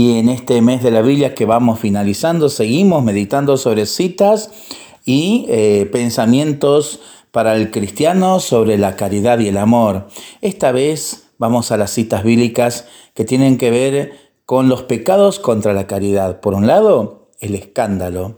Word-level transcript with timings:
Y 0.00 0.16
en 0.16 0.30
este 0.30 0.62
mes 0.62 0.82
de 0.82 0.90
la 0.90 1.02
Biblia 1.02 1.34
que 1.34 1.44
vamos 1.44 1.78
finalizando, 1.78 2.48
seguimos 2.48 3.04
meditando 3.04 3.58
sobre 3.58 3.84
citas 3.84 4.50
y 5.04 5.44
eh, 5.50 5.90
pensamientos 5.92 7.00
para 7.32 7.54
el 7.54 7.70
cristiano 7.70 8.40
sobre 8.40 8.78
la 8.78 8.96
caridad 8.96 9.40
y 9.40 9.48
el 9.48 9.58
amor. 9.58 10.08
Esta 10.40 10.72
vez 10.72 11.24
vamos 11.36 11.70
a 11.70 11.76
las 11.76 11.90
citas 11.90 12.24
bíblicas 12.24 12.86
que 13.12 13.26
tienen 13.26 13.58
que 13.58 13.70
ver 13.70 14.12
con 14.46 14.70
los 14.70 14.84
pecados 14.84 15.38
contra 15.38 15.74
la 15.74 15.86
caridad. 15.86 16.40
Por 16.40 16.54
un 16.54 16.66
lado, 16.66 17.28
el 17.38 17.54
escándalo. 17.54 18.36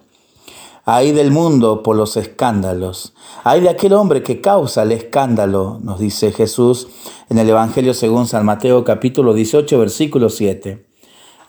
Hay 0.84 1.12
del 1.12 1.30
mundo 1.30 1.84
por 1.84 1.94
los 1.94 2.16
escándalos. 2.16 3.14
Hay 3.44 3.60
de 3.60 3.68
aquel 3.68 3.92
hombre 3.92 4.24
que 4.24 4.40
causa 4.40 4.82
el 4.82 4.90
escándalo, 4.90 5.78
nos 5.80 6.00
dice 6.00 6.32
Jesús 6.32 6.88
en 7.30 7.38
el 7.38 7.48
Evangelio 7.48 7.94
según 7.94 8.26
San 8.26 8.44
Mateo 8.44 8.82
capítulo 8.82 9.32
18 9.32 9.78
versículo 9.78 10.28
7. 10.28 10.90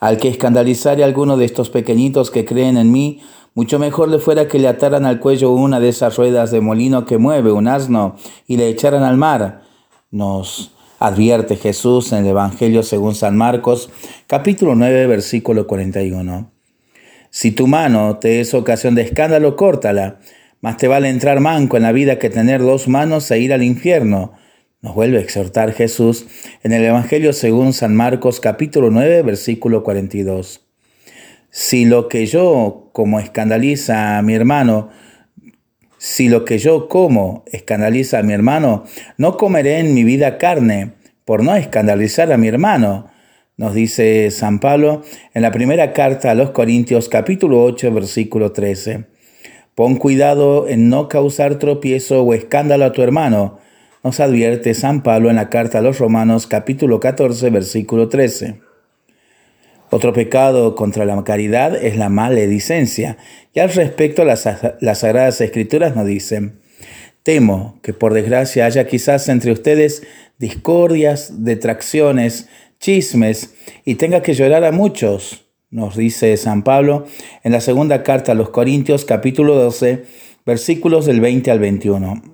Al 0.04 0.18
que 0.18 0.28
escandalizare 0.28 1.02
a 1.02 1.06
alguno 1.06 1.38
de 1.38 1.46
estos 1.46 1.70
pequeñitos 1.70 2.30
que 2.30 2.44
creen 2.44 2.76
en 2.76 2.92
mí, 2.92 3.22
mucho 3.54 3.78
mejor 3.78 4.10
le 4.10 4.18
fuera 4.18 4.48
que 4.48 4.58
le 4.58 4.68
ataran 4.68 5.06
al 5.06 5.18
cuello 5.18 5.50
una 5.52 5.80
de 5.80 5.88
esas 5.88 6.18
ruedas 6.18 6.50
de 6.50 6.60
molino 6.60 7.06
que 7.06 7.16
mueve 7.16 7.52
un 7.52 7.68
asno 7.68 8.14
y 8.46 8.58
le 8.58 8.68
echaran 8.68 9.02
al 9.02 9.16
mar. 9.16 9.62
Nos 10.10 10.72
advierte 10.98 11.56
Jesús 11.56 12.12
en 12.12 12.18
el 12.18 12.26
Evangelio 12.26 12.82
según 12.82 13.14
San 13.14 13.34
Marcos, 13.38 13.88
capítulo 14.26 14.74
9, 14.74 15.06
versículo 15.06 15.66
41. 15.66 16.50
Si 17.30 17.52
tu 17.52 17.66
mano 17.66 18.18
te 18.18 18.40
es 18.40 18.52
ocasión 18.52 18.94
de 18.94 19.00
escándalo, 19.00 19.56
córtala. 19.56 20.18
Más 20.60 20.76
te 20.76 20.86
vale 20.86 21.08
entrar 21.08 21.40
manco 21.40 21.78
en 21.78 21.82
la 21.82 21.92
vida 21.92 22.18
que 22.18 22.28
tener 22.28 22.60
dos 22.60 22.88
manos 22.88 23.30
e 23.30 23.38
ir 23.38 23.54
al 23.54 23.62
infierno. 23.62 24.32
Nos 24.84 24.94
vuelve 24.94 25.16
a 25.16 25.22
exhortar 25.22 25.72
Jesús 25.72 26.26
en 26.62 26.72
el 26.72 26.84
Evangelio 26.84 27.32
según 27.32 27.72
San 27.72 27.96
Marcos 27.96 28.38
capítulo 28.38 28.90
9 28.90 29.22
versículo 29.22 29.82
42. 29.82 30.60
Si 31.48 31.86
lo 31.86 32.06
que 32.06 32.26
yo 32.26 32.90
como 32.92 33.18
escandaliza 33.18 34.18
a 34.18 34.22
mi 34.22 34.34
hermano, 34.34 34.90
si 35.96 36.28
lo 36.28 36.44
que 36.44 36.58
yo 36.58 36.88
como 36.88 37.44
escandaliza 37.50 38.18
a 38.18 38.22
mi 38.22 38.34
hermano, 38.34 38.84
no 39.16 39.38
comeré 39.38 39.78
en 39.78 39.94
mi 39.94 40.04
vida 40.04 40.36
carne 40.36 40.92
por 41.24 41.42
no 41.42 41.56
escandalizar 41.56 42.30
a 42.30 42.36
mi 42.36 42.48
hermano. 42.48 43.06
Nos 43.56 43.72
dice 43.72 44.30
San 44.30 44.58
Pablo 44.58 45.02
en 45.32 45.40
la 45.40 45.50
primera 45.50 45.94
carta 45.94 46.30
a 46.30 46.34
los 46.34 46.50
Corintios 46.50 47.08
capítulo 47.08 47.64
8 47.64 47.90
versículo 47.90 48.52
13. 48.52 49.06
Pon 49.74 49.96
cuidado 49.96 50.68
en 50.68 50.90
no 50.90 51.08
causar 51.08 51.58
tropiezo 51.58 52.22
o 52.22 52.34
escándalo 52.34 52.84
a 52.84 52.92
tu 52.92 53.00
hermano 53.00 53.64
nos 54.04 54.20
advierte 54.20 54.74
San 54.74 55.02
Pablo 55.02 55.30
en 55.30 55.36
la 55.36 55.48
carta 55.48 55.78
a 55.78 55.82
los 55.82 55.98
Romanos 55.98 56.46
capítulo 56.46 57.00
14 57.00 57.48
versículo 57.48 58.10
13. 58.10 58.60
Otro 59.88 60.12
pecado 60.12 60.74
contra 60.74 61.06
la 61.06 61.24
caridad 61.24 61.74
es 61.74 61.96
la 61.96 62.10
maledicencia. 62.10 63.16
Y 63.54 63.60
al 63.60 63.72
respecto 63.72 64.24
las, 64.24 64.46
las 64.80 64.98
Sagradas 64.98 65.40
Escrituras 65.40 65.96
nos 65.96 66.06
dicen, 66.06 66.60
temo 67.22 67.78
que 67.82 67.94
por 67.94 68.12
desgracia 68.12 68.66
haya 68.66 68.86
quizás 68.86 69.26
entre 69.30 69.52
ustedes 69.52 70.02
discordias, 70.38 71.42
detracciones, 71.42 72.48
chismes 72.80 73.54
y 73.86 73.94
tenga 73.94 74.20
que 74.20 74.34
llorar 74.34 74.64
a 74.64 74.72
muchos, 74.72 75.46
nos 75.70 75.96
dice 75.96 76.36
San 76.36 76.62
Pablo 76.62 77.06
en 77.42 77.52
la 77.52 77.62
segunda 77.62 78.02
carta 78.02 78.32
a 78.32 78.34
los 78.34 78.50
Corintios 78.50 79.06
capítulo 79.06 79.54
12 79.54 80.04
versículos 80.44 81.06
del 81.06 81.22
20 81.22 81.50
al 81.50 81.58
21 81.58 82.33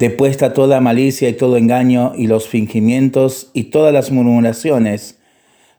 depuesta 0.00 0.54
toda 0.54 0.80
malicia 0.80 1.28
y 1.28 1.34
todo 1.34 1.58
engaño 1.58 2.14
y 2.16 2.26
los 2.26 2.48
fingimientos 2.48 3.50
y 3.52 3.64
todas 3.64 3.92
las 3.92 4.10
murmuraciones. 4.10 5.18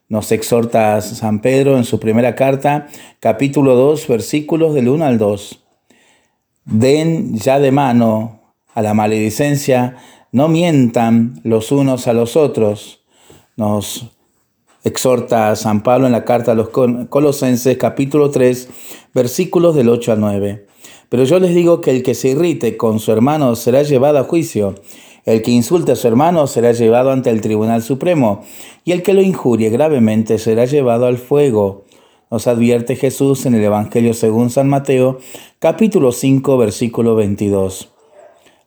Nos 0.10 0.32
exhorta 0.32 1.02
San 1.02 1.42
Pedro 1.42 1.76
en 1.76 1.86
su 1.86 2.00
primera 2.00 2.36
carta, 2.36 2.88
capítulo 3.20 3.74
2, 3.76 4.08
versículos 4.08 4.76
del 4.76 4.90
1 4.90 5.06
al 5.06 5.18
2. 5.18 5.64
Den 6.66 7.36
ya 7.40 7.60
de 7.60 7.72
mano 7.72 8.42
a 8.76 8.84
la 8.84 8.94
maledicencia, 8.94 9.98
no 10.32 10.48
mientan 10.50 11.42
los 11.44 11.72
unos 11.72 12.08
a 12.08 12.14
los 12.14 12.36
otros. 12.36 13.04
Nos 13.58 14.12
exhorta 14.84 15.56
San 15.56 15.82
Pablo 15.82 16.06
en 16.06 16.12
la 16.12 16.26
carta 16.26 16.52
a 16.52 16.56
los 16.56 16.70
Colosenses, 16.70 17.76
capítulo 17.78 18.30
3, 18.30 18.70
versículos 19.16 19.76
del 19.76 19.90
8 19.90 20.12
al 20.12 20.20
9. 20.20 20.71
Pero 21.12 21.26
yo 21.26 21.42
les 21.42 21.54
digo 21.54 21.82
que 21.82 21.92
el 21.92 22.04
que 22.04 22.16
se 22.16 22.30
irrite 22.30 22.78
con 22.78 23.02
su 23.02 23.12
hermano 23.12 23.58
será 23.58 23.84
llevado 23.84 24.18
a 24.18 24.24
juicio, 24.24 24.76
el 25.26 25.42
que 25.42 25.52
insulte 25.52 25.92
a 25.92 25.98
su 25.98 26.08
hermano 26.08 26.48
será 26.48 26.72
llevado 26.72 27.12
ante 27.12 27.30
el 27.30 27.42
Tribunal 27.42 27.84
Supremo, 27.84 28.46
y 28.86 28.94
el 28.94 29.04
que 29.04 29.14
lo 29.14 29.22
injurie 29.22 29.70
gravemente 29.70 30.38
será 30.38 30.64
llevado 30.64 31.08
al 31.08 31.18
fuego. 31.18 31.84
Nos 32.32 32.48
advierte 32.48 32.96
Jesús 32.96 33.46
en 33.46 33.56
el 33.56 33.64
Evangelio 33.66 34.14
según 34.14 34.50
San 34.50 34.70
Mateo, 34.70 35.18
capítulo 35.60 36.14
5, 36.14 36.58
versículo 36.58 37.16
22. 37.16 37.90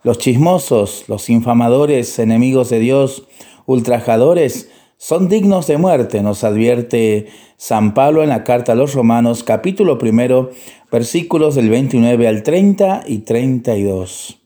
Los 0.03 0.19
chismosos, 0.19 1.05
los 1.09 1.31
infamadores, 1.31 2.19
enemigos 2.19 2.69
de 2.69 2.79
Dios, 2.79 3.25
ultrajadores, 3.65 4.69
son 5.07 5.29
dignos 5.29 5.67
de 5.67 5.77
muerte, 5.77 6.23
nos 6.23 6.45
advierte 6.45 7.27
San 7.59 7.93
Pablo 7.93 8.23
en 8.23 8.31
la 8.31 8.43
carta 8.43 8.73
a 8.73 8.75
los 8.75 8.95
Romanos, 8.95 9.45
capítulo 9.45 9.99
primero, 9.99 10.51
versículos 10.91 11.57
del 11.57 11.69
29 11.69 12.27
al 12.27 12.43
30 12.43 13.03
y 13.07 13.19
32. 13.19 14.39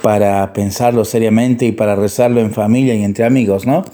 Para 0.00 0.52
pensarlo 0.52 1.04
seriamente 1.04 1.66
y 1.66 1.72
para 1.72 1.96
rezarlo 1.96 2.40
en 2.40 2.52
familia 2.52 2.94
y 2.94 3.02
entre 3.02 3.24
amigos, 3.24 3.66
¿no? 3.66 3.84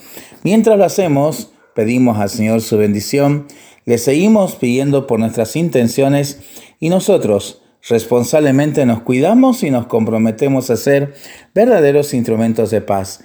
Mientras 0.42 0.76
lo 0.76 0.84
hacemos, 0.84 1.52
pedimos 1.74 2.18
al 2.18 2.28
Señor 2.28 2.60
su 2.60 2.76
bendición, 2.76 3.46
le 3.86 3.96
seguimos 3.96 4.56
pidiendo 4.56 5.06
por 5.06 5.20
nuestras 5.20 5.56
intenciones 5.56 6.42
y 6.80 6.90
nosotros 6.90 7.62
responsablemente 7.88 8.84
nos 8.84 9.00
cuidamos 9.00 9.62
y 9.62 9.70
nos 9.70 9.86
comprometemos 9.86 10.68
a 10.68 10.76
ser 10.76 11.14
verdaderos 11.54 12.12
instrumentos 12.12 12.70
de 12.70 12.82
paz. 12.82 13.24